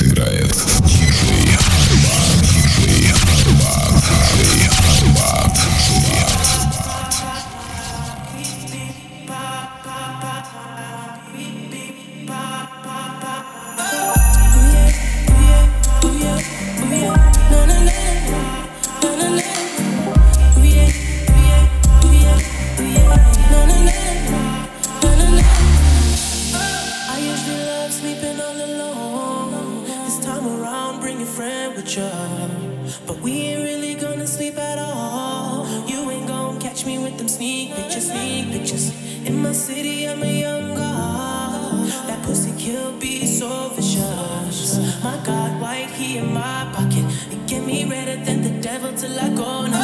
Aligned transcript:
сыграет. 0.00 0.79
till 49.00 49.18
I 49.18 49.28
go 49.30 49.66
now. 49.66 49.79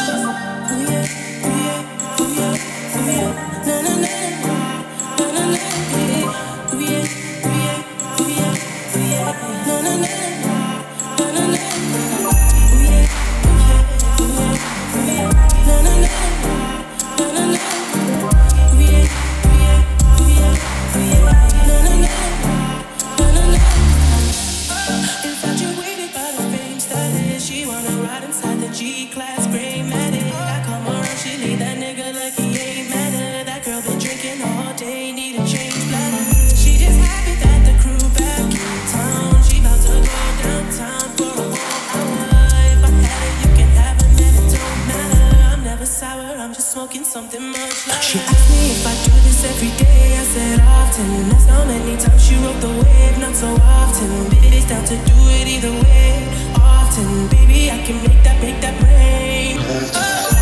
often. 50.97 51.28
That's 51.28 51.44
how 51.47 51.64
many 51.64 51.97
times 51.97 52.25
she 52.25 52.34
rode 52.36 52.61
the 52.61 52.69
wave, 52.69 53.19
not 53.19 53.34
so 53.34 53.48
often. 53.62 54.28
Baby, 54.30 54.56
it's 54.56 54.66
down 54.66 54.84
to 54.84 54.97
do 54.97 55.16
it 55.39 55.47
either 55.48 55.72
way. 55.72 56.28
Often, 56.55 57.28
baby, 57.28 57.70
I 57.70 57.83
can 57.84 58.02
make 58.02 58.22
that, 58.25 58.41
make 58.42 58.61
that 58.61 58.83
rain. 58.83 59.56
Oh. 59.61 60.36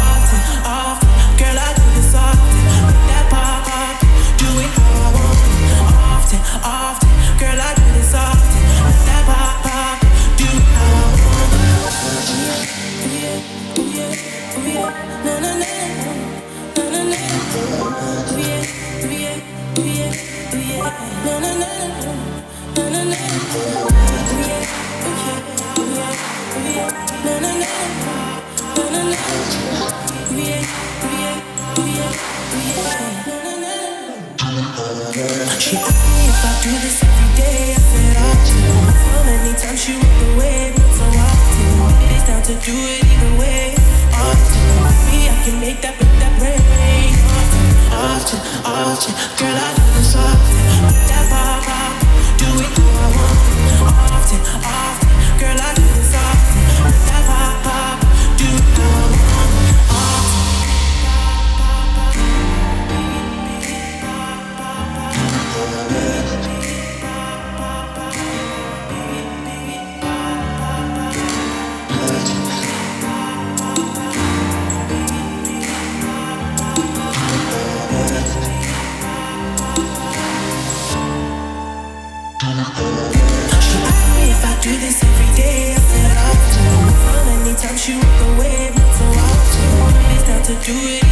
do 90.74 90.88
it. 90.88 91.03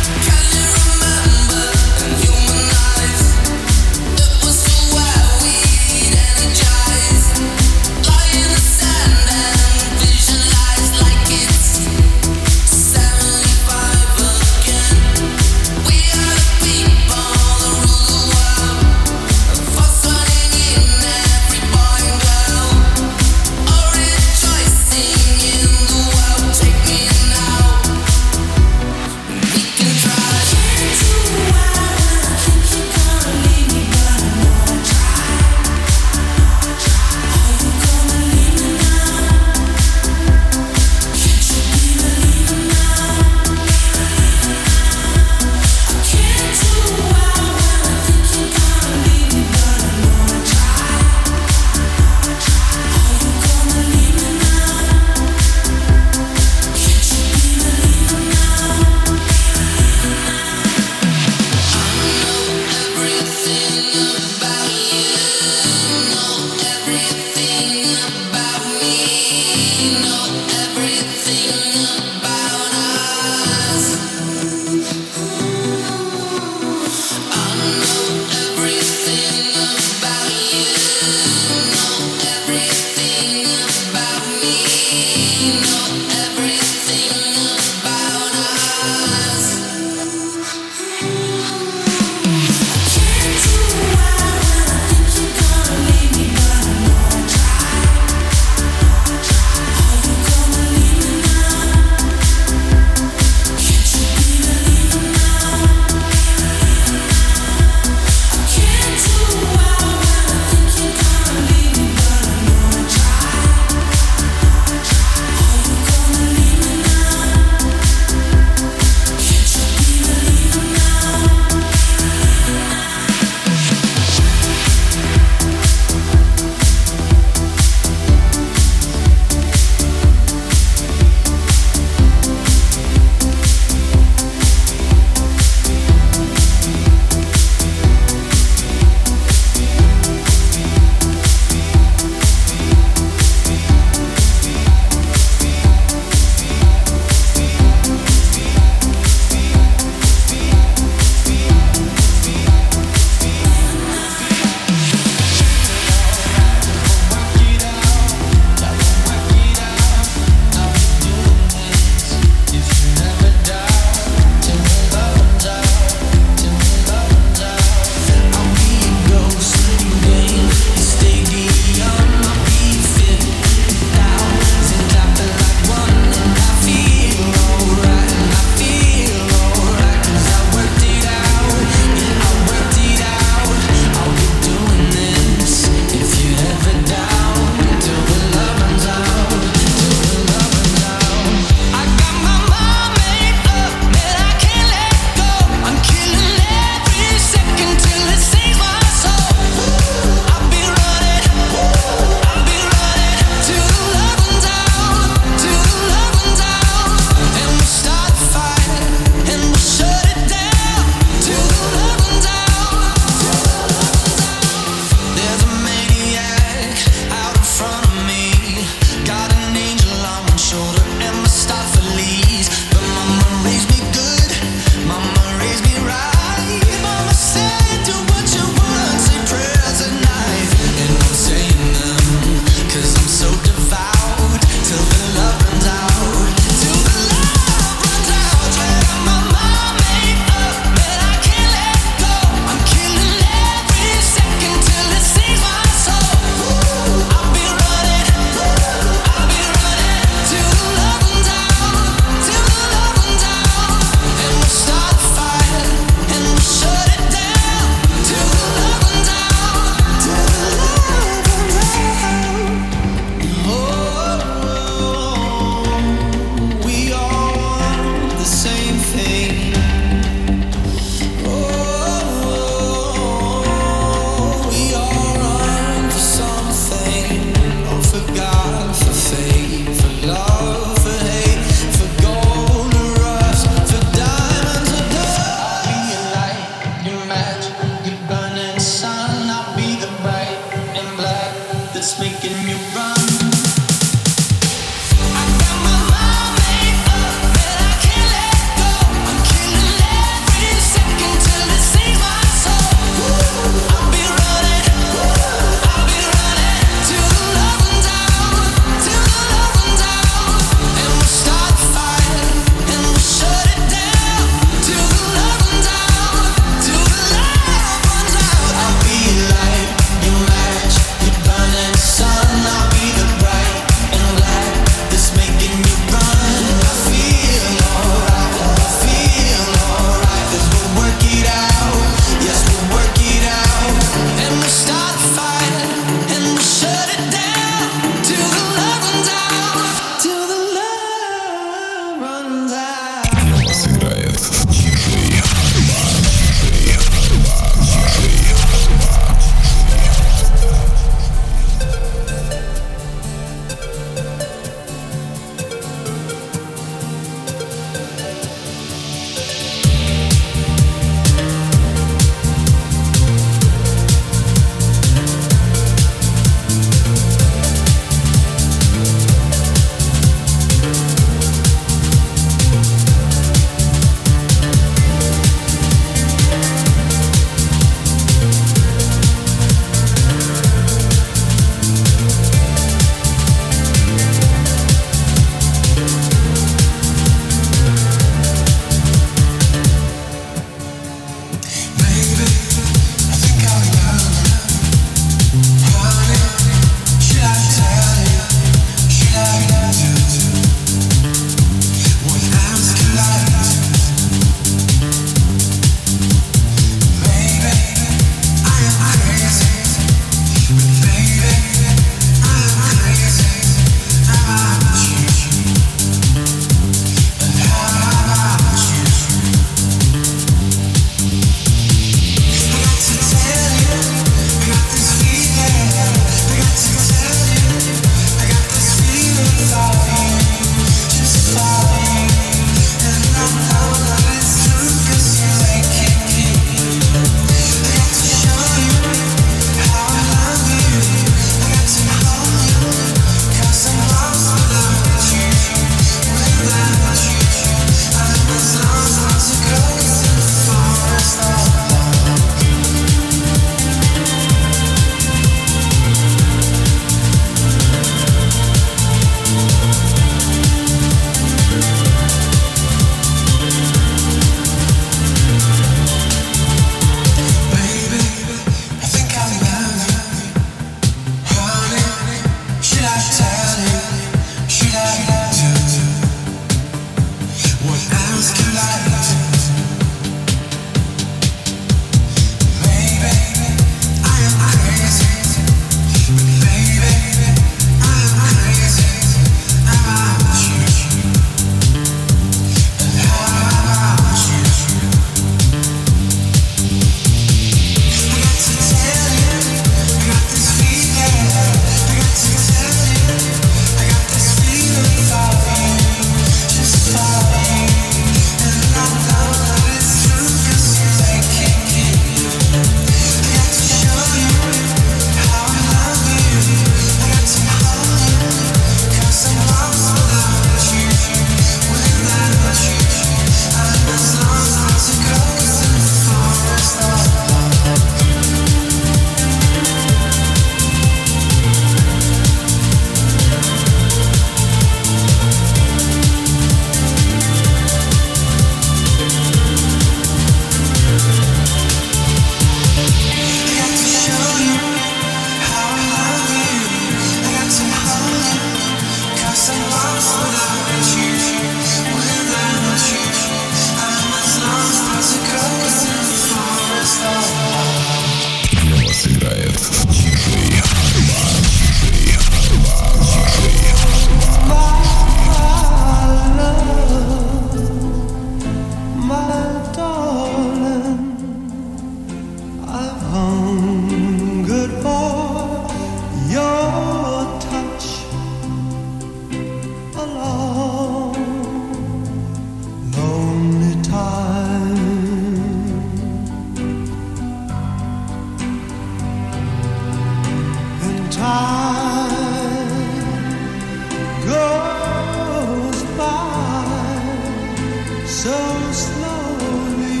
so 598.08 598.72
slowly, 598.72 600.00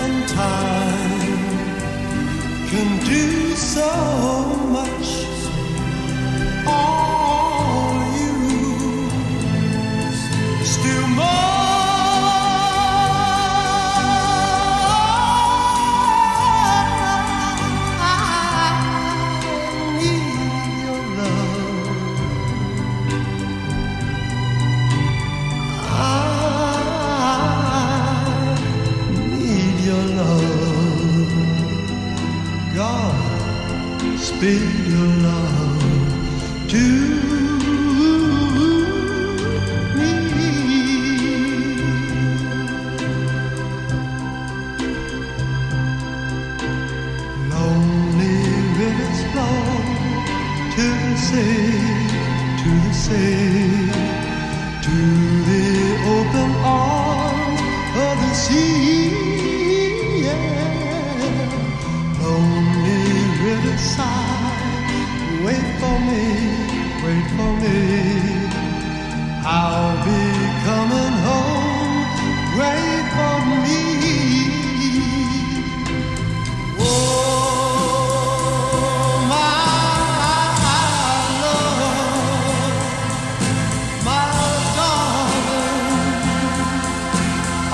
and 0.00 0.28
time 0.28 1.38
can 2.70 3.04
do 3.04 3.54
so. 3.54 4.63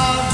heart. 0.00 0.29